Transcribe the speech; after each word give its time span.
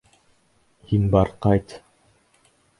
Һин 0.93 1.05
бар 1.17 1.31
ҡайт. 1.47 1.79